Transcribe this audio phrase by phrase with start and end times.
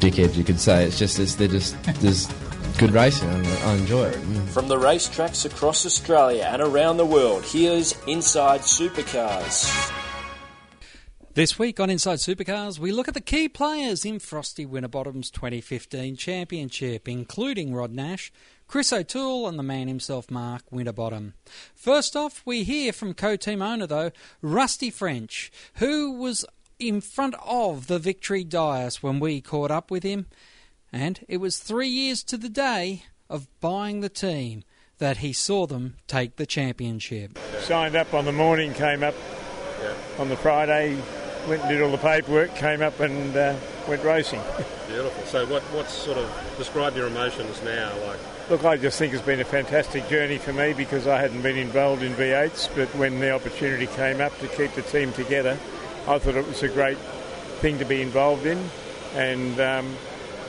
[0.00, 0.84] dickheads, you could say.
[0.84, 2.26] It's just it's, they're just there's
[2.78, 4.16] good racing, and I enjoy it.
[4.16, 4.48] Mm.
[4.48, 9.90] From the racetracks across Australia and around the world, here's Inside Supercars.
[11.34, 16.16] This week on Inside Supercars, we look at the key players in Frosty Winterbottom's 2015
[16.16, 18.32] Championship, including Rod Nash,
[18.66, 21.34] Chris O'Toole, and the man himself, Mark Winterbottom.
[21.74, 24.10] First off, we hear from co team owner, though,
[24.42, 26.44] Rusty French, who was
[26.80, 30.26] in front of the victory dais when we caught up with him,
[30.92, 34.64] and it was three years to the day of buying the team
[34.98, 37.38] that he saw them take the championship.
[37.60, 39.14] Signed up on the morning, came up
[40.18, 40.96] on the Friday,
[41.46, 43.54] went and did all the paperwork, came up and uh,
[43.88, 44.40] went racing.
[44.88, 45.24] Beautiful.
[45.26, 47.92] So, what what's sort of describe your emotions now?
[48.06, 48.18] Like,
[48.50, 51.56] Look, I just think it's been a fantastic journey for me because I hadn't been
[51.56, 55.56] involved in V8s, but when the opportunity came up to keep the team together,
[56.06, 56.98] I thought it was a great
[57.60, 58.58] thing to be involved in,
[59.14, 59.96] and um,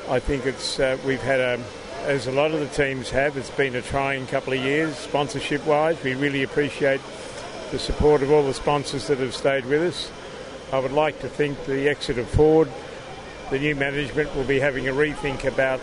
[0.09, 1.63] I think it's uh, we've had a,
[2.05, 6.01] as a lot of the teams have, it's been a trying couple of years sponsorship-wise.
[6.03, 7.01] We really appreciate
[7.71, 10.11] the support of all the sponsors that have stayed with us.
[10.73, 12.69] I would like to think the exit of Ford,
[13.49, 15.79] the new management will be having a rethink about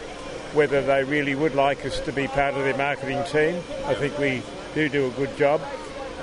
[0.55, 3.62] whether they really would like us to be part of their marketing team.
[3.84, 4.42] I think we
[4.75, 5.60] do do a good job,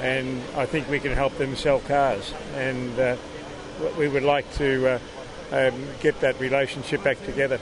[0.02, 2.34] and I think we can help them sell cars.
[2.56, 3.16] And uh,
[3.98, 5.00] we would like to uh,
[5.52, 7.59] um, get that relationship back together.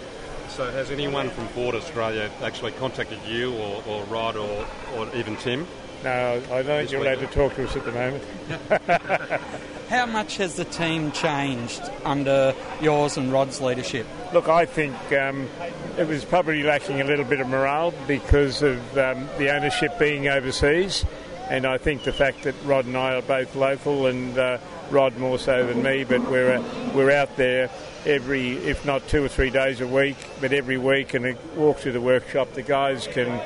[0.50, 5.36] so has anyone from Ford Australia actually contacted you, or, or Rod, or, or even
[5.38, 5.68] Tim?
[6.04, 9.42] No, I don't think you're allowed to talk to us at the moment.
[9.90, 14.06] How much has the team changed under yours and Rod's leadership?
[14.34, 15.48] Look, I think um,
[15.98, 20.28] it was probably lacking a little bit of morale because of um, the ownership being
[20.28, 21.06] overseas,
[21.54, 24.58] and I think the fact that Rod and I are both local, and uh,
[24.90, 26.64] Rod more so than me, but we're uh,
[26.96, 27.70] we're out there
[28.08, 31.92] every, if not two or three days a week, but every week, and walk through
[31.92, 32.52] the workshop.
[32.54, 33.40] The guys can,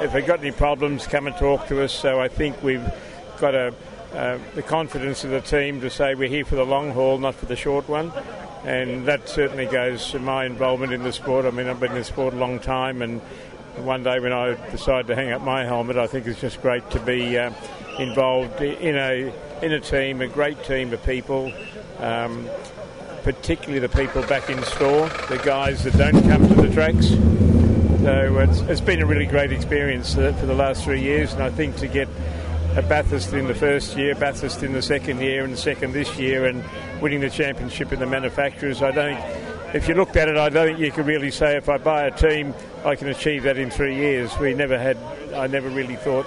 [0.00, 1.92] if they've got any problems, come and talk to us.
[1.92, 2.84] So I think we've
[3.38, 3.72] got a
[4.12, 7.36] uh, the confidence of the team to say we're here for the long haul, not
[7.36, 8.10] for the short one.
[8.64, 11.44] And that certainly goes to my involvement in the sport.
[11.44, 13.20] I mean, I've been in the sport a long time, and
[13.78, 16.88] one day when I decide to hang up my helmet, I think it's just great
[16.90, 17.50] to be uh,
[17.98, 19.32] involved in a
[19.62, 21.52] in a team, a great team of people.
[21.98, 22.48] Um,
[23.22, 27.08] particularly the people back in store, the guys that don't come to the tracks.
[27.08, 31.50] So it's, it's been a really great experience for the last three years, and I
[31.50, 32.08] think to get
[32.76, 36.44] a Bathurst in the first year, Bathurst in the second year, and second this year,
[36.46, 36.62] and
[37.00, 38.80] winning the championship in the manufacturers.
[38.80, 39.55] I don't.
[39.74, 42.04] If you looked at it, I don't think you could really say if I buy
[42.04, 42.54] a team,
[42.84, 44.36] I can achieve that in three years.
[44.38, 44.96] We never had.
[45.34, 46.26] I never really thought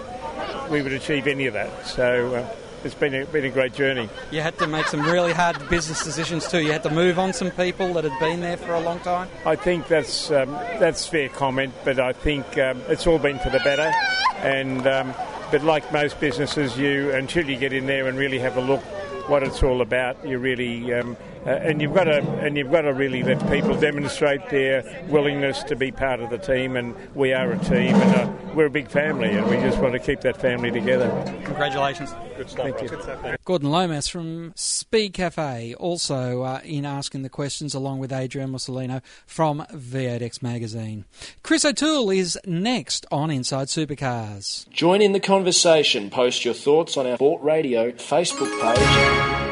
[0.69, 1.87] we would achieve any of that.
[1.87, 2.35] So.
[2.35, 4.09] Uh, it's been a, been a great journey.
[4.31, 6.61] You had to make some really hard business decisions too.
[6.61, 9.27] You had to move on some people that had been there for a long time.
[9.45, 13.49] I think that's um, that's fair comment, but I think um, it's all been for
[13.49, 13.91] the better.
[14.37, 15.13] And um,
[15.51, 18.81] but like most businesses, you until you get in there and really have a look
[19.27, 22.81] what it's all about, you really um, uh, and you've got to and you've got
[22.81, 26.75] to really let people demonstrate their willingness to be part of the team.
[26.75, 29.93] And we are a team, and uh, we're a big family, and we just want
[29.93, 31.09] to keep that family together.
[31.45, 32.13] Congratulations.
[32.37, 32.65] Good stuff.
[32.65, 32.89] Thank you.
[32.89, 33.37] Good stuff.
[33.45, 39.01] Gordon Lomas from Speed Cafe, also uh, in asking the questions along with Adrian Mussolino
[39.25, 41.05] from V8X Magazine.
[41.43, 44.69] Chris O'Toole is next on Inside Supercars.
[44.69, 46.09] Join in the conversation.
[46.09, 49.48] Post your thoughts on our Sport Radio Facebook page.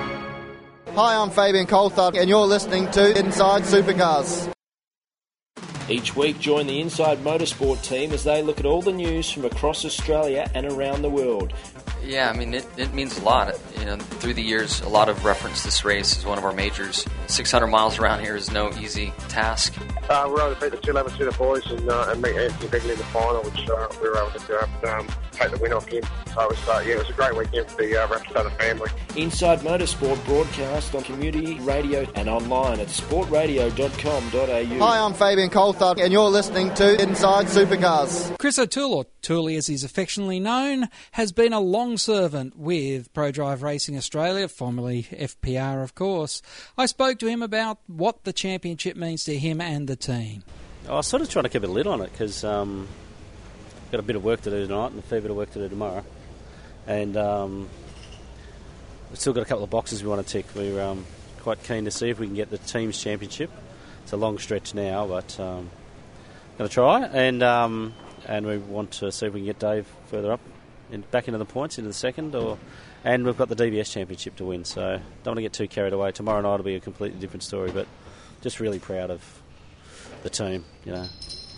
[0.97, 4.51] Hi, I'm Fabian Coulthard, and you're listening to Inside Supercars.
[5.87, 9.45] Each week, join the Inside Motorsport team as they look at all the news from
[9.45, 11.53] across Australia and around the world.
[12.03, 13.53] Yeah, I mean, it, it means a lot.
[13.79, 16.53] You know, through the years, a lot of reference this race as one of our
[16.53, 17.05] majors.
[17.27, 19.75] 600 miles around here is no easy task.
[20.09, 22.69] Uh, we were able to beat the 211 Tuner boys and, uh, and meet Anthony
[22.69, 25.87] Begley in the final, which uh, we were able to um, take the win off
[25.87, 26.03] him.
[26.33, 28.89] So it was, uh, yeah, it was a great weekend for the uh, Rapstada family.
[29.15, 34.85] Inside Motorsport broadcast on community radio and online at sportradio.com.au.
[34.85, 38.37] Hi, I'm Fabian Coulthard, and you're listening to Inside Supercars.
[38.39, 43.61] Chris O'Toole, or Tooley as he's affectionately known, has been a long servant with ProDrive
[43.61, 46.41] Racing Australia, formerly FPR, of course.
[46.77, 50.43] I spoke to him about what the championship means to him and the team.
[50.89, 52.87] I was sort of trying to keep a lid on it because um,
[53.91, 55.59] got a bit of work to do tonight and a fair bit of work to
[55.59, 56.03] do tomorrow,
[56.87, 57.69] and um,
[59.09, 60.45] we've still got a couple of boxes we want to tick.
[60.55, 61.05] We're um,
[61.39, 63.51] quite keen to see if we can get the teams championship.
[64.03, 65.69] It's a long stretch now, but um,
[66.57, 67.93] going to try and um,
[68.25, 70.41] and we want to see if we can get Dave further up
[70.91, 72.57] and back into the points into the second or.
[73.03, 75.93] And we've got the DVS Championship to win, so don't want to get too carried
[75.93, 76.11] away.
[76.11, 77.87] Tomorrow night will be a completely different story, but
[78.41, 79.41] just really proud of
[80.23, 80.65] the team.
[80.83, 81.05] You know,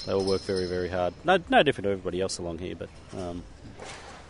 [0.05, 1.13] they all work very, very hard.
[1.23, 3.43] No, no different to everybody else along here, but um,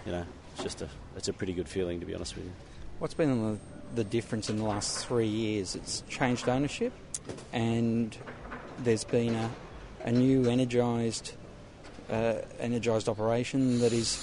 [0.06, 2.52] you know, it's just a it's a pretty good feeling to be honest with you.
[3.00, 3.60] What's been the,
[3.96, 5.76] the difference in the last three years?
[5.76, 6.94] It's changed ownership,
[7.54, 8.16] and
[8.80, 9.50] there's been a,
[10.04, 11.34] a new energised,
[12.10, 14.16] uh, energised operation that is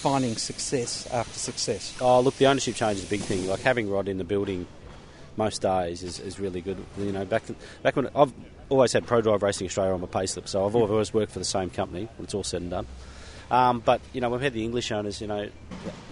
[0.00, 1.96] finding success after success.
[2.00, 3.46] Oh, look, the ownership change is a big thing.
[3.46, 4.66] Like having Rod in the building
[5.36, 6.78] most days is, is really good.
[6.98, 7.42] You know, back
[7.82, 8.32] back when I've
[8.68, 11.44] always had Pro Drive Racing Australia on my payslip, so I've always worked for the
[11.44, 12.86] same company when it's all said and done.
[13.50, 15.20] Um, but you know, we've had the English owners.
[15.20, 15.48] You know,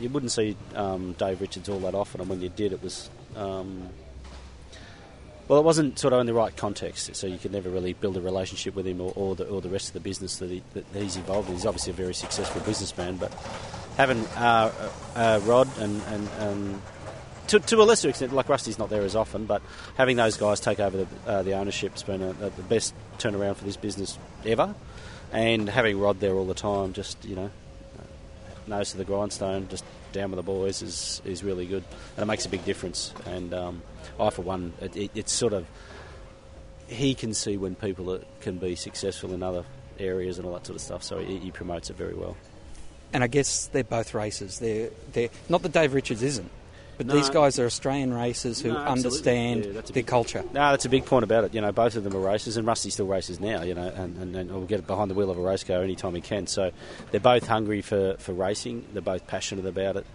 [0.01, 3.11] you wouldn't see um, Dave Richards all that often, and when you did, it was.
[3.37, 3.89] Um,
[5.49, 8.17] well, it wasn't sort of in the right context, so you could never really build
[8.17, 10.63] a relationship with him or, or, the, or the rest of the business that, he,
[10.73, 11.55] that he's involved in.
[11.55, 13.33] He's obviously a very successful businessman, but
[13.97, 14.73] having uh,
[15.15, 16.83] uh, Rod and, and, and
[17.49, 19.61] to, to, a lesser extent, like Rusty's not there as often, but
[19.97, 22.95] having those guys take over the, uh, the ownership has been a, a, the best
[23.19, 24.75] turnaround for this business ever.
[25.31, 27.51] And having Rod there all the time, just you know,
[28.67, 31.85] nose to the grindstone, just down with the boys is is really good,
[32.17, 33.13] and it makes a big difference.
[33.27, 33.83] And um,
[34.19, 35.67] I, for one, it, it, it's sort of
[36.87, 39.65] he can see when people can be successful in other
[39.99, 41.03] areas and all that sort of stuff.
[41.03, 42.37] So he, he promotes it very well.
[43.13, 44.59] And I guess they're both races.
[44.59, 46.51] They're they're not that Dave Richards isn't.
[46.97, 47.15] But No.
[47.15, 50.43] these guys are Australian racers who No, understand Yeah, their big- culture.
[50.53, 51.55] No, that's a big point about it.
[51.55, 53.63] You know, both of them are racers, and Rusty still races now.
[53.63, 56.15] You know, and, and, and will get behind the wheel of a race car anytime
[56.15, 56.47] he can.
[56.47, 56.71] So
[57.11, 58.85] they're both hungry for, for racing.
[58.93, 60.07] They're both passionate about it.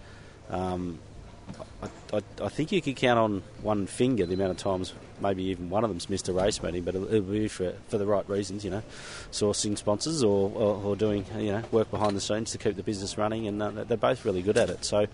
[0.50, 0.98] Um,
[1.82, 5.42] I, I, I think you could count on one finger the amount of times maybe
[5.44, 8.06] even one of them's missed a race meeting, but it'll, it'll be for for the
[8.06, 8.64] right reasons.
[8.64, 8.82] You know,
[9.32, 12.82] sourcing sponsors or, or, or doing you know work behind the scenes to keep the
[12.82, 14.84] business running, and uh, they're both really good at it.
[14.84, 15.06] So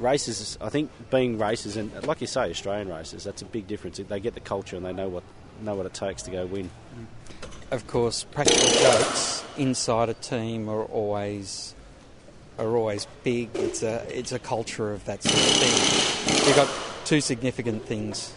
[0.00, 3.98] races, I think, being races and like you say, Australian races, that's a big difference.
[3.98, 5.22] They get the culture and they know what
[5.62, 6.70] know what it takes to go win.
[7.70, 11.74] Of course, practical jokes inside a team are always
[12.58, 13.50] are always big.
[13.54, 16.46] It's a it's a culture of that sort of thing.
[16.46, 16.68] You've got
[17.04, 18.34] two significant things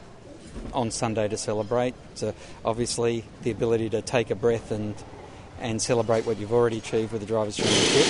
[0.74, 1.95] on Sunday to celebrate.
[2.15, 2.33] So
[2.63, 4.95] obviously the ability to take a breath and
[5.60, 8.06] and celebrate what you've already achieved with the drivers' championship.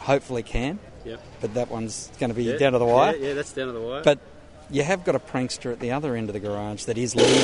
[0.00, 0.78] Hopefully can.
[1.04, 1.20] Yep.
[1.40, 3.16] But that one's going to be Yeah, down to the wire.
[3.16, 4.02] Yeah, yeah, that's down to the wire.
[4.02, 4.18] But
[4.70, 7.34] you have got a prankster at the other end of the garage that is leading.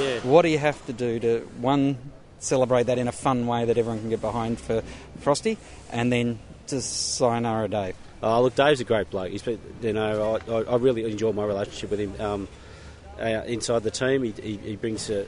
[0.00, 0.20] Yeah.
[0.20, 1.98] What do you have to do to one
[2.38, 4.82] celebrate that in a fun way that everyone can get behind for
[5.20, 5.58] Frosty,
[5.90, 6.38] and then
[6.68, 7.96] to sayonara Dave?
[8.22, 9.30] Oh, look, Dave's a great bloke.
[9.30, 12.20] He's been, you know, I, I, I really enjoy my relationship with him.
[12.20, 12.48] Um,
[13.18, 15.26] uh, inside the team, he, he, he brings a,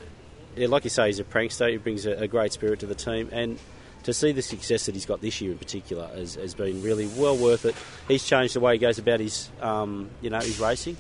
[0.57, 1.71] yeah, like you say, he's a prankster.
[1.71, 3.59] He brings a, a great spirit to the team, and
[4.05, 7.07] to see the success that he's got this year in particular has, has been really
[7.17, 7.75] well worth it.
[8.09, 10.97] He's changed the way he goes about his, um, you know, his racing,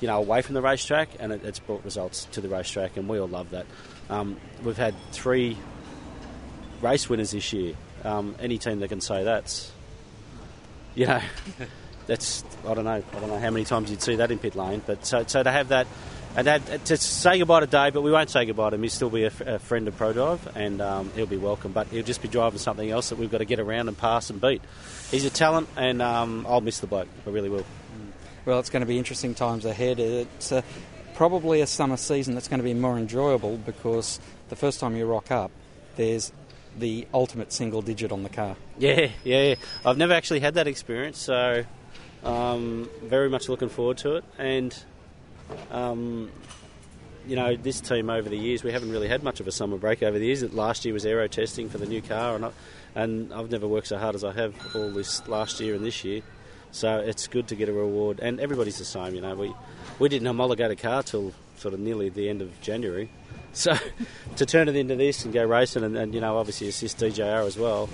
[0.00, 3.08] you know, away from the racetrack, and it, it's brought results to the racetrack, and
[3.08, 3.66] we all love that.
[4.08, 5.56] Um, we've had three
[6.80, 7.74] race winners this year.
[8.04, 9.72] Um, any team that can say that's,
[10.94, 11.20] you know,
[12.06, 14.56] that's I don't know, I don't know how many times you'd see that in pit
[14.56, 15.86] lane, but so, so to have that.
[16.36, 18.82] And that, to say goodbye to Dave, but we won't say goodbye to him.
[18.82, 21.72] He'll still be a, f- a friend of ProDrive, and um, he'll be welcome.
[21.72, 24.30] But he'll just be driving something else that we've got to get around and pass
[24.30, 24.62] and beat.
[25.10, 27.08] He's a talent, and um, I'll miss the bloke.
[27.26, 27.64] I really will.
[28.44, 29.98] Well, it's going to be interesting times ahead.
[30.00, 30.62] It's uh,
[31.14, 35.06] probably a summer season that's going to be more enjoyable because the first time you
[35.06, 35.50] rock up,
[35.96, 36.32] there's
[36.78, 38.56] the ultimate single digit on the car.
[38.78, 39.56] Yeah, yeah.
[39.84, 41.64] I've never actually had that experience, so
[42.22, 44.24] um, very much looking forward to it.
[44.38, 44.76] And
[45.70, 46.30] um,
[47.26, 49.76] you know, this team over the years, we haven't really had much of a summer
[49.76, 50.42] break over the years.
[50.54, 52.50] Last year was aero testing for the new car, and, I,
[52.94, 56.04] and I've never worked so hard as I have all this last year and this
[56.04, 56.22] year.
[56.70, 59.14] So it's good to get a reward, and everybody's the same.
[59.14, 59.54] You know, we
[59.98, 63.10] we didn't homologate a car till sort of nearly the end of January,
[63.52, 63.74] so
[64.36, 67.46] to turn it into this and go racing, and, and you know, obviously assist DJR
[67.46, 67.88] as well,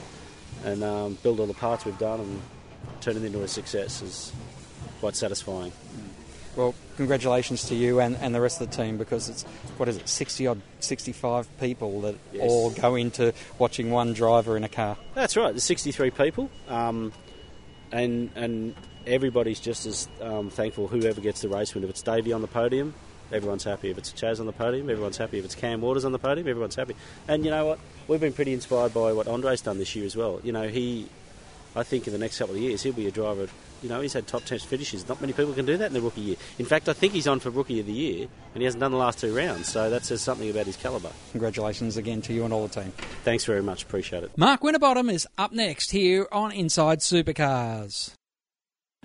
[0.65, 2.43] and um, build all the parts we've done and
[3.01, 4.33] turn it into a success is
[5.01, 5.73] quite satisfying.
[6.57, 9.43] Well, congratulations to you and, and the rest of the team because it's,
[9.77, 12.43] what is it, 60 odd, 65 people that Yes.
[12.49, 14.97] all go into watching one driver in a car.
[15.15, 15.51] That's right.
[15.53, 17.13] There's 63 people, um,
[17.93, 18.75] and and
[19.07, 21.85] everybody's just as um, thankful whoever gets the race win.
[21.85, 22.95] If it's Davey on the podium,
[23.33, 23.91] everyone's happy.
[23.91, 25.39] If it's Chaz on the podium, everyone's happy.
[25.39, 26.95] If it's Cam Waters on the podium, everyone's happy.
[27.29, 27.79] And you know what?
[28.09, 30.41] We've been pretty inspired by what Andre's done this year as well.
[30.43, 31.09] You know, he,
[31.77, 33.49] I think in the next couple of years, he'll be a driver.
[33.83, 35.09] You know, he's had top 10 finishes.
[35.09, 36.37] Not many people can do that in the rookie year.
[36.59, 38.93] In fact, I think he's on for rookie of the year, and he hasn't done
[38.93, 39.69] the last two rounds.
[39.69, 41.11] So that says something about his calibre.
[41.33, 42.93] Congratulations again to you and all the team.
[43.25, 43.83] Thanks very much.
[43.83, 44.37] Appreciate it.
[44.37, 48.15] Mark Winterbottom is up next here on Inside Supercars.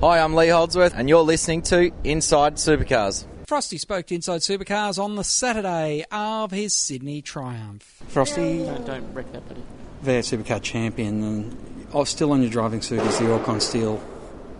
[0.00, 3.26] Hi, I'm Lee Holdsworth, and you're listening to Inside Supercars.
[3.48, 8.00] Frosty spoke to Inside Supercars on the Saturday of his Sydney Triumph.
[8.06, 9.60] Frosty, don't, don't wreck that, buddy.
[10.04, 14.00] V8 Supercar champion, and oh, still on your driving suit is the Orrcon Steel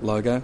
[0.02, 0.42] logo.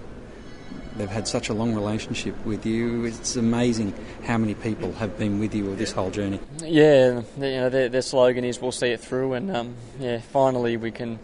[0.94, 3.04] They've had such a long relationship with you.
[3.04, 6.38] It's amazing how many people have been with you with this whole journey.
[6.62, 10.76] Yeah, you know their, their slogan is "We'll see it through," and um, yeah, finally
[10.76, 11.18] we can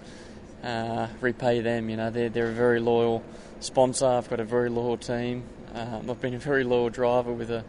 [0.63, 1.89] uh, repay them.
[1.89, 3.23] You know, they're they're a very loyal
[3.61, 4.07] sponsor.
[4.07, 5.45] I've got a very loyal team.
[5.75, 7.65] Um, I've been a very loyal driver with a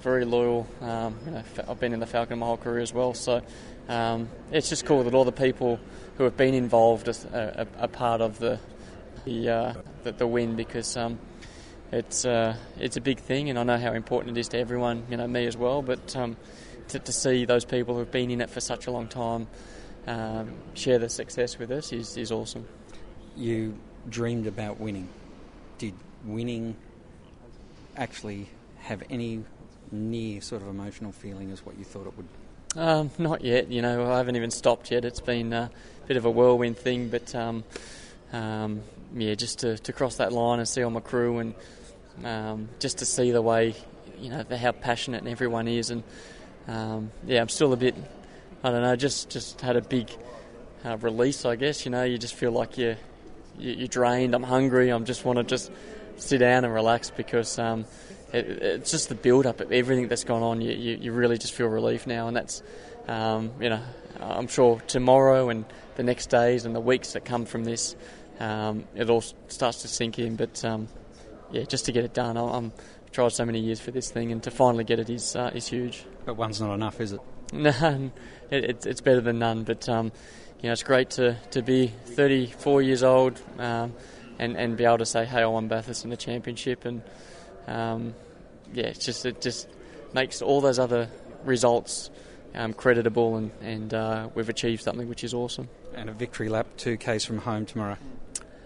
[0.00, 0.66] very loyal.
[0.80, 3.14] Um, you know, I've been in the Falcon my whole career as well.
[3.14, 3.42] So
[3.88, 5.78] um, it's just cool that all the people
[6.16, 8.58] who have been involved are, are, are part of the
[9.24, 11.18] the, uh, the, the win because um,
[11.90, 15.04] it's uh, it's a big thing, and I know how important it is to everyone.
[15.10, 15.82] You know, me as well.
[15.82, 16.36] But um,
[16.88, 19.46] to, to see those people who've been in it for such a long time
[20.06, 22.66] um, share the success with us is, is awesome.
[23.36, 23.76] You
[24.08, 25.08] dreamed about winning
[25.78, 25.94] did
[26.24, 26.76] winning
[27.96, 29.44] actually have any
[29.90, 32.26] near sort of emotional feeling as what you thought it would?
[32.76, 33.70] Um, not yet.
[33.70, 35.04] You know, I haven't even stopped yet.
[35.04, 35.70] It's been a
[36.06, 37.64] bit of a whirlwind thing, but um,
[38.32, 38.82] um,
[39.14, 41.54] yeah, just to, to cross that line and see all my crew and
[42.24, 43.74] um, just to see the way
[44.18, 46.02] you know how passionate everyone is, and
[46.68, 47.94] um, yeah, I'm still a bit.
[48.64, 48.96] I don't know.
[48.96, 50.10] Just just had a big
[50.86, 51.84] uh, release, I guess.
[51.84, 52.96] You know, you just feel like you're
[53.58, 54.34] you're drained.
[54.34, 54.90] I'm hungry.
[54.90, 55.70] I just want to just
[56.16, 57.84] sit down and relax because um,
[58.32, 60.62] it, it's just the build up of everything that's gone on.
[60.62, 62.62] You, you, you really just feel relief now, and that's
[63.06, 63.82] um, you know
[64.18, 65.66] I'm sure tomorrow and
[65.96, 67.94] the next days and the weeks that come from this,
[68.40, 70.36] um, it all starts to sink in.
[70.36, 70.88] But um,
[71.52, 72.72] yeah, just to get it done, I'm
[73.12, 75.66] tried so many years for this thing, and to finally get it is uh, is
[75.66, 76.06] huge.
[76.24, 77.20] But one's not enough, is it?
[77.62, 78.10] No,
[78.50, 79.62] it, it's better than none.
[79.62, 80.12] But um,
[80.60, 83.94] you know, it's great to, to be 34 years old um,
[84.38, 86.84] and, and be able to say, hey, I won Bathurst in the championship.
[86.84, 87.02] And
[87.66, 88.14] um,
[88.72, 89.68] yeah, it's just it just
[90.12, 91.08] makes all those other
[91.44, 92.10] results
[92.54, 95.68] um, creditable, and, and uh, we've achieved something which is awesome.
[95.94, 97.96] And a victory lap, two Ks from home tomorrow.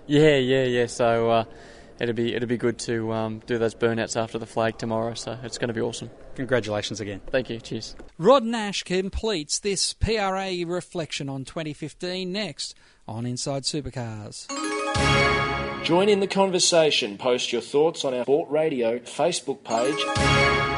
[0.07, 0.87] Yeah, yeah, yeah.
[0.87, 1.45] So uh,
[2.01, 5.15] it'll be it'll be good to um, do those burnouts after the flag tomorrow.
[5.15, 6.11] So it's going to be awesome.
[6.35, 7.21] Congratulations again.
[7.31, 7.61] Thank you.
[7.61, 7.97] Cheers.
[8.19, 12.75] Rod Nash completes this PRA reflection on 2015 next
[13.07, 14.47] on Inside Supercars.
[15.85, 17.17] Join in the conversation.
[17.17, 20.78] Post your thoughts on our Sport Radio Facebook page.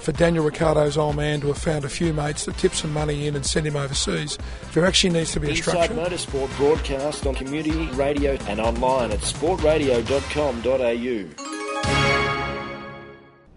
[0.00, 3.26] for Daniel Ricciardo's old man to have found a few mates to tip some money
[3.26, 4.38] in and send him overseas.
[4.72, 5.94] There actually needs to be a Inside structure.
[5.94, 11.59] Motorsport broadcast on community radio and online at sportradio.com.au.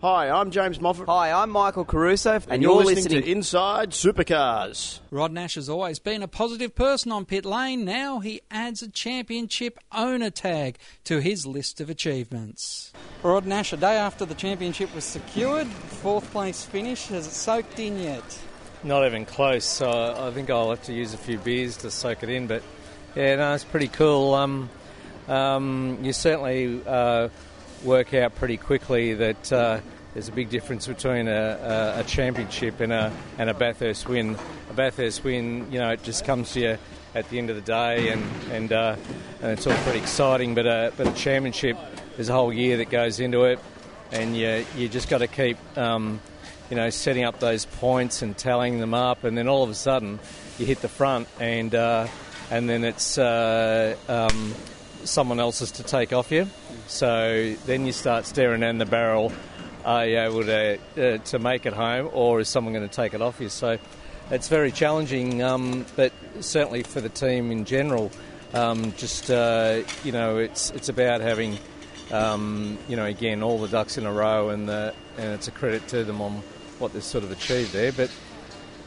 [0.03, 1.07] Hi, I'm James Moffat.
[1.07, 4.99] Hi, I'm Michael Caruso, and, And you're, listening, to Inside Supercars.
[5.11, 7.85] Rod Nash has always been a positive person on pit lane.
[7.85, 12.91] Now he adds a championship owner tag to his list of achievements.
[13.23, 17.07] Rod Nash, a day after the championship was secured, fourth place finish.
[17.07, 18.39] Has it soaked in yet?
[18.83, 19.63] Not even close.
[19.63, 22.47] So I think I'll have to use a few beers to soak it in.
[22.47, 22.61] But
[23.15, 24.33] yeah, no, it's pretty cool.
[24.33, 24.69] Um,
[25.29, 27.29] um, you certainly uh,
[27.83, 29.79] work out pretty quickly that uh,
[30.13, 34.37] there's a big difference between a, a, a championship and a and a Bathurst win.
[34.69, 36.77] A Bathurst win, you know, it just comes to you
[37.15, 38.95] at the end of the day, and and, uh,
[39.41, 40.55] and it's all pretty exciting.
[40.55, 41.77] But uh, but a championship,
[42.15, 43.59] there's a whole year that goes into it,
[44.11, 45.57] and you you just got to keep.
[45.77, 46.19] Um,
[46.69, 49.75] you know, setting up those points and tallying them up, and then all of a
[49.75, 50.17] sudden
[50.57, 52.07] you hit the front, and uh,
[52.49, 54.55] and then it's uh, um,
[55.03, 56.47] someone else's to take off you.
[56.87, 59.31] So then you start staring down the barrel.
[59.85, 63.13] Are you able to uh, to make it home, or is someone going to take
[63.13, 63.49] it off you?
[63.49, 63.77] So
[64.31, 68.11] it's very challenging, um, but certainly for the team in general,
[68.53, 71.57] um, just uh, you know, it's it's about having.
[72.11, 75.51] Um, you know, again, all the ducks in a row, and the, and it's a
[75.51, 76.43] credit to them on
[76.77, 77.91] what they've sort of achieved there.
[77.91, 78.11] But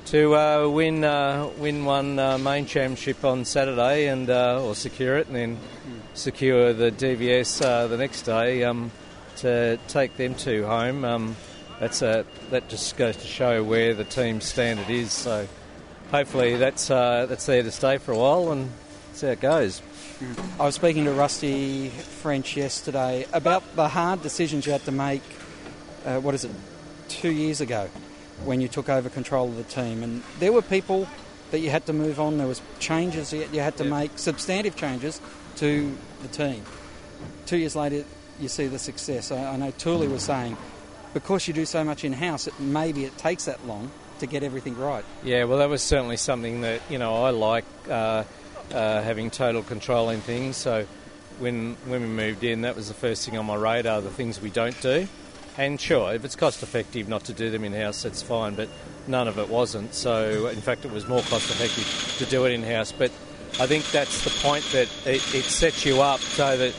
[0.07, 5.19] to uh, win uh, win one uh, main championship on Saturday and uh, or secure
[5.19, 5.59] it, and then
[6.15, 8.91] secure the DVS uh, the next day um,
[9.37, 11.05] to take them two home.
[11.05, 11.37] Um,
[11.81, 15.13] that's a that just goes to show where the team's standard is.
[15.13, 15.49] So
[16.13, 18.71] hopefully that's uh, that's there to stay for a while, and
[19.13, 19.83] see how it goes.
[20.59, 25.23] I was speaking to Rusty French yesterday about the hard decisions you had to make.
[26.05, 26.53] What is it?
[27.09, 27.89] Two years ago,
[28.45, 31.09] when you took over control of the team, and there were people
[31.50, 32.38] that you had to move on.
[32.38, 35.21] There was changes you you had to make, substantive changes
[35.57, 36.62] to the team.
[37.47, 38.05] Two years later,
[38.40, 39.31] you see the success.
[39.31, 40.57] I, I know Tooley was saying,
[41.14, 44.43] because you do so much in house, it maybe it takes that long to get
[44.43, 45.05] everything right.
[45.23, 48.25] Yeah, well, that was certainly something that you know I like uh,
[48.73, 50.57] uh, having total control in things.
[50.57, 50.87] So
[51.38, 54.00] when when we moved in, that was the first thing on my radar.
[54.00, 55.09] The things we don't do,
[55.59, 58.55] and sure, if it's cost effective not to do them in house, that's fine.
[58.55, 58.69] But
[59.07, 59.95] none of it wasn't.
[59.95, 62.93] So in fact, it was more cost effective to do it in house.
[62.93, 63.11] But
[63.59, 66.75] I think that's the point that it, it sets you up so that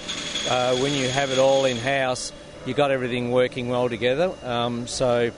[0.49, 2.31] uh, when you have it all in house,
[2.65, 4.31] you got everything working well together.
[4.43, 5.31] Um, so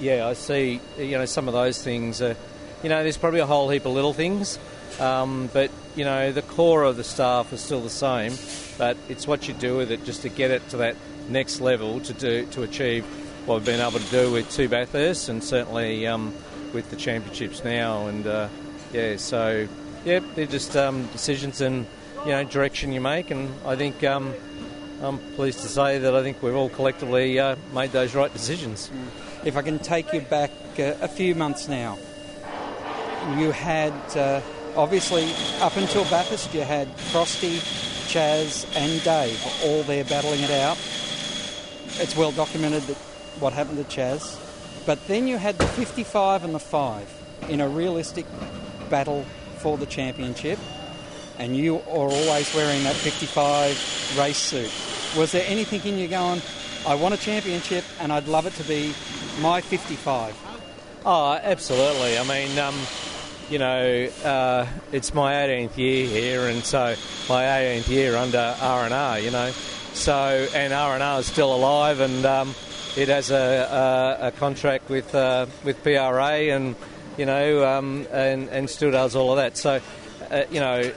[0.00, 0.80] yeah, I see.
[0.98, 2.20] You know, some of those things.
[2.22, 2.36] Are,
[2.82, 4.58] you know, there's probably a whole heap of little things,
[4.98, 8.32] um, but you know, the core of the staff is still the same.
[8.78, 10.96] But it's what you do with it just to get it to that
[11.30, 13.04] next level to do to achieve
[13.46, 16.34] what we've been able to do with two Bathursts and certainly um,
[16.72, 18.06] with the championships now.
[18.06, 18.48] And uh,
[18.92, 19.66] yeah, so
[20.04, 21.86] yeah, they're just um, decisions and
[22.24, 23.30] you know direction you make.
[23.30, 24.34] And I think um,
[25.02, 28.90] I'm pleased to say that I think we've all collectively uh, made those right decisions.
[29.44, 31.98] If I can take you back uh, a few months now,
[33.36, 34.40] you had uh,
[34.76, 37.56] obviously up until Bathurst, you had Frosty,
[38.08, 40.78] Chaz, and Dave all there battling it out.
[42.00, 42.96] It's well documented that
[43.40, 44.38] what happened to Chaz,
[44.86, 48.26] but then you had the 55 and the 5 in a realistic
[48.88, 49.24] battle
[49.58, 50.58] for the championship,
[51.38, 54.70] and you are always wearing that 55 race suit.
[55.18, 56.40] Was there anything in you going,
[56.86, 58.94] I want a championship and I'd love it to be
[59.40, 60.34] my 55?
[61.04, 62.18] Oh, absolutely.
[62.18, 62.74] I mean, um,
[63.50, 66.94] you know, uh, it's my 18th year here, and so
[67.28, 69.18] my 18th year under R and R.
[69.18, 69.52] You know,
[69.92, 72.54] so and R and R is still alive, and um,
[72.96, 76.74] it has a, a, a contract with uh, with PRA, and
[77.16, 79.56] you know, um, and and still does all of that.
[79.56, 79.80] So,
[80.30, 80.92] uh, you know,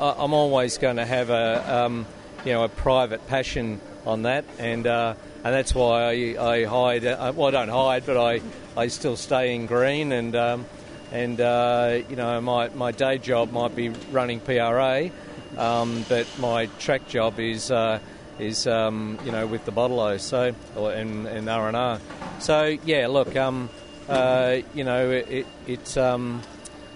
[0.00, 2.06] I, I'm always going to have a um,
[2.44, 7.04] you know a private passion on that, and uh, and that's why I, I hide.
[7.04, 8.40] Uh, well, I don't hide, but I,
[8.76, 10.66] I still stay in green, and um,
[11.12, 15.10] and uh, you know my my day job might be running PRA,
[15.56, 17.70] um, but my track job is.
[17.70, 18.00] Uh,
[18.38, 22.00] is um, you know with the bottle O so or and and R and R,
[22.40, 23.06] so yeah.
[23.06, 23.68] Look, um,
[24.08, 26.42] uh, you know it, it it's um,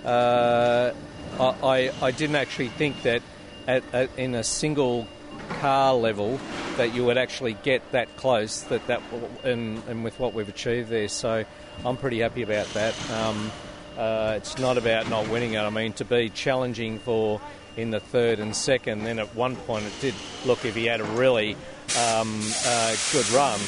[0.05, 0.92] uh,
[1.38, 3.22] I I didn't actually think that
[3.66, 5.07] at, at, in a single
[5.48, 6.38] car level
[6.76, 9.02] that you would actually get that close that that
[9.44, 11.09] and, and with what we've achieved there.
[11.09, 11.44] So
[11.85, 13.11] I'm pretty happy about that.
[13.11, 13.50] Um,
[13.98, 15.61] uh, it's not about not winning it.
[15.61, 17.40] I mean to be challenging for
[17.77, 21.01] in the third and second then at one point it did look if he had
[21.01, 21.55] a really
[21.99, 23.59] um, uh, good run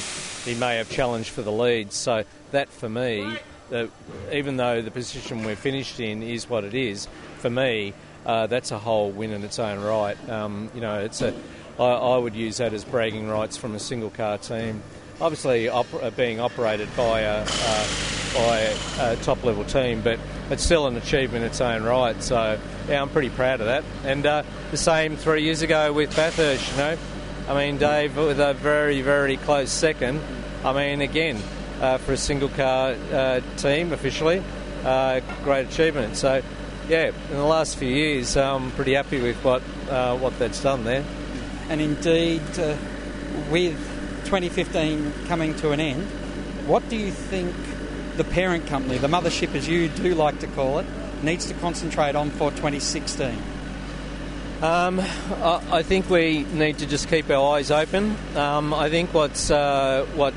[0.44, 3.36] he may have challenged for the lead so that for me
[3.72, 3.86] uh,
[4.32, 7.94] even though the position we're finished in is what it is for me
[8.26, 11.34] uh, that's a whole win in its own right um, you know it's a
[11.78, 14.82] I, I, would use that as bragging rights from a single car team.
[15.20, 17.86] Obviously, op- being operated by a, uh,
[18.34, 18.58] by
[19.00, 20.18] a top level team, but
[20.50, 22.20] it's still an achievement in its own right.
[22.22, 23.84] So, yeah, I'm pretty proud of that.
[24.04, 26.98] And uh, the same three years ago with Bathurst, you know.
[27.48, 30.20] I mean, Dave with a very, very close second.
[30.64, 31.42] I mean, again,
[31.80, 34.42] uh, for a single car uh, team officially,
[34.84, 36.16] uh, great achievement.
[36.16, 36.42] So,
[36.88, 40.84] yeah, in the last few years, I'm pretty happy with what uh, what that's done
[40.84, 41.04] there
[41.68, 42.76] and indeed, uh,
[43.50, 43.76] with
[44.24, 46.02] 2015 coming to an end,
[46.66, 47.54] what do you think
[48.16, 50.86] the parent company, the mothership as you do like to call it,
[51.22, 53.36] needs to concentrate on for 2016?
[54.62, 58.16] Um, I, think we need to just keep our eyes open.
[58.34, 60.32] Um, I think what's uh, what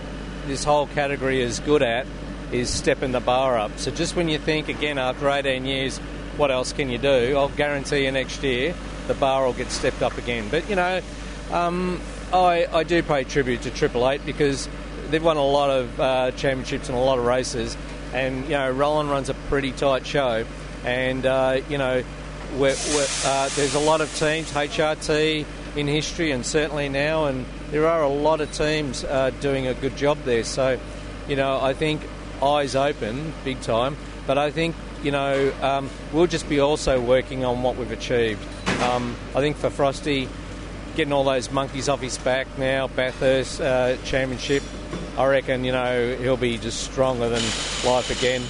[0.47, 2.05] this whole category is good at
[2.51, 3.77] is stepping the bar up.
[3.77, 5.97] So just when you think again after 18 years,
[6.35, 7.37] what else can you do?
[7.37, 8.73] I'll guarantee you next year
[9.07, 10.49] the bar will get stepped up again.
[10.49, 11.01] But you know,
[11.51, 12.01] um,
[12.33, 14.67] I, I do pay tribute to Triple Eight because
[15.09, 17.77] they've won a lot of uh, championships and a lot of races,
[18.13, 20.45] and you know Roland runs a pretty tight show,
[20.87, 22.01] and uh, you know
[22.53, 25.45] we're, we're, uh, there's a lot of teams HRT
[25.75, 29.73] in history and certainly now, and there are a lot of teams uh, doing a
[29.73, 30.45] good job there.
[30.45, 30.79] So
[31.27, 32.01] you know I think
[32.41, 37.43] eyes open big time, but I think you know um, we'll just be also working
[37.43, 38.41] on what we've achieved.
[38.81, 40.29] Um, I think for Frosty
[40.95, 44.63] getting all those monkeys off his back now, Bathurst uh, Championship.
[45.17, 47.43] I reckon you know he'll be just stronger than
[47.83, 48.41] life again.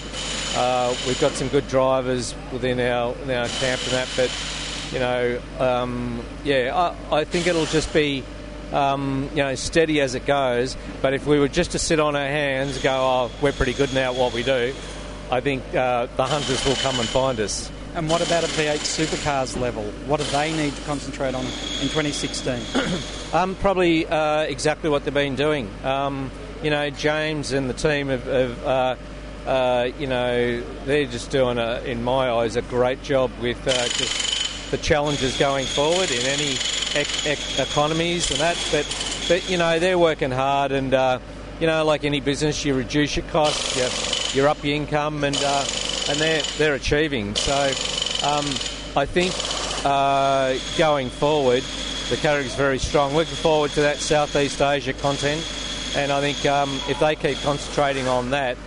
[0.58, 4.32] Uh, we've got some good drivers within our in our camp and that, but
[4.92, 8.24] you know, um, yeah, I, I, think it'll just be
[8.74, 10.76] um, you know steady as it goes.
[11.00, 13.94] But if we were just to sit on our hands, go, oh, we're pretty good
[13.94, 14.74] now at what we do.
[15.30, 17.72] I think uh, the hunters will come and find us.
[17.94, 19.84] And what about a V8 supercars level?
[20.08, 22.62] What do they need to concentrate on in 2016?
[23.34, 25.70] um, probably uh, exactly what they've been doing.
[25.84, 26.32] Um,
[26.64, 28.68] you know, James and the team have, have
[29.48, 33.88] uh, you know, they're just doing, a, in my eyes, a great job with uh,
[33.88, 36.54] just the challenges going forward in any
[36.94, 38.58] ec- ec- economies and that.
[38.72, 38.86] But,
[39.28, 41.20] but, you know, they're working hard and, uh,
[41.60, 45.36] you know, like any business, you reduce your costs, you, you up your income and
[45.44, 45.66] uh,
[46.10, 47.36] and they're they're achieving.
[47.36, 47.72] So
[48.24, 48.46] um,
[48.96, 49.34] I think
[49.86, 51.64] uh, going forward,
[52.10, 53.16] the category is very strong.
[53.16, 55.44] Looking forward to that Southeast Asia content,
[55.96, 58.58] and I think um, if they keep concentrating on that,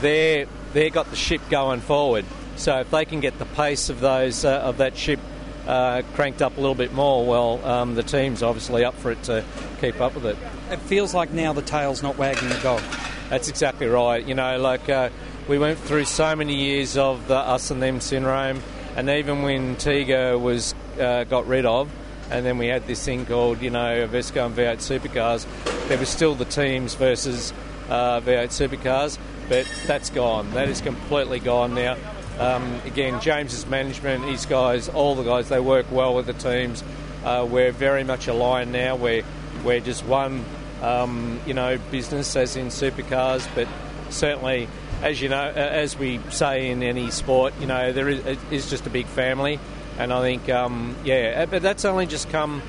[0.00, 2.24] they're they got the ship going forward.
[2.56, 5.20] So if they can get the pace of those uh, of that ship
[5.66, 9.22] uh, cranked up a little bit more, well, um, the team's obviously up for it
[9.24, 9.44] to
[9.80, 10.36] keep up with it.
[10.70, 12.82] It feels like now the tail's not wagging the dog.
[13.28, 14.26] That's exactly right.
[14.26, 15.10] You know, like uh,
[15.48, 18.62] we went through so many years of the us and them syndrome,
[18.96, 21.90] and even when TEGA was uh, got rid of,
[22.30, 25.46] and then we had this thing called, you know, Vesco and V8 supercars,
[25.88, 27.52] there was still the teams versus
[27.88, 29.18] uh, V8 supercars,
[29.50, 30.48] but that's gone.
[30.52, 31.96] That is completely gone now.
[32.38, 36.84] Um, again, James's management, his guys, all the guys, they work well with the teams.
[37.24, 38.94] Uh, we're very much aligned now.
[38.94, 39.24] We're,
[39.64, 40.44] we're just one,
[40.82, 43.66] um, you know, business as in supercars, but
[44.08, 44.68] certainly,
[45.02, 48.86] as you know, as we say in any sport, you know, there is, is just
[48.86, 49.58] a big family.
[49.98, 52.62] And I think, um, yeah, but that's only just come,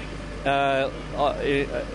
[0.46, 0.90] uh,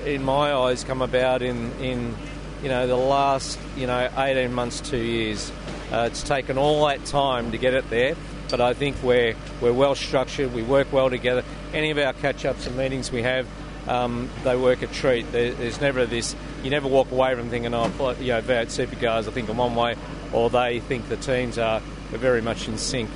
[0.07, 2.15] in my eyes, come about in, in,
[2.63, 5.53] you know, the last, you know, 18 months, two years.
[5.93, 8.17] Uh, it's taken all that time to get it there,
[8.51, 10.53] but I think we're we're well structured.
[10.53, 11.45] We work well together.
[11.73, 13.47] Any of our catch-ups and meetings we have,
[13.89, 15.31] um, they work a treat.
[15.31, 16.35] There, there's never this.
[16.65, 17.87] You never walk away from thinking, oh,
[18.21, 19.29] you know, V8 supercars.
[19.29, 19.95] I think in one way,
[20.33, 21.81] or they think the teams are.
[22.11, 23.11] We're very much in sync.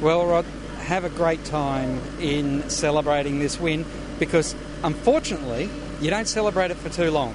[0.00, 0.44] Well, Rod,
[0.78, 3.84] have a great time in celebrating this win
[4.18, 5.68] because, unfortunately,
[6.00, 7.34] you don't celebrate it for too long.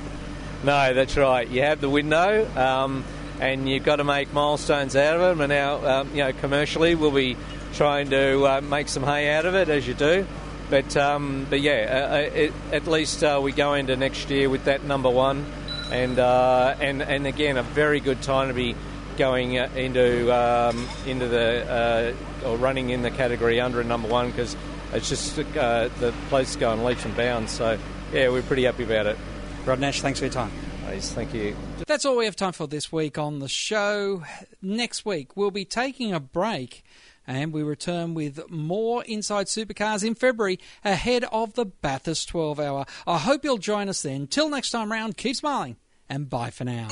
[0.66, 1.48] No, that's right.
[1.48, 2.50] You have the window.
[2.58, 3.04] Um,
[3.40, 5.42] and you've got to make milestones out of them.
[5.42, 7.38] And now, um, you know, commercially, we'll be
[7.74, 10.26] trying to uh, make some hay out of it as you do.
[10.70, 14.66] But um, but yeah, uh, it, at least uh, we go into next year with
[14.66, 15.46] that number one,
[15.92, 18.76] and uh, and and again a very good time to be
[19.16, 24.08] going uh, into um, into the uh, or running in the category under a number
[24.08, 24.56] one because
[24.92, 27.52] it's just the place going leaps and bounds.
[27.52, 27.78] So
[28.12, 29.20] yeah, we're pretty happy about it.
[29.66, 30.52] Rod Nash, thanks for your time.
[30.88, 31.56] Thank you.
[31.88, 34.24] That's all we have time for this week on the show.
[34.62, 36.84] Next week, we'll be taking a break
[37.28, 42.86] and we return with more Inside Supercars in February ahead of the Bathurst 12 hour.
[43.08, 44.28] I hope you'll join us then.
[44.28, 46.88] Till next time round, keep smiling and bye for now.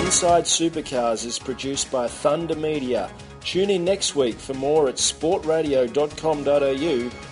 [0.00, 3.10] Inside Supercars is produced by Thunder Media.
[3.42, 7.31] Tune in next week for more at sportradio.com.au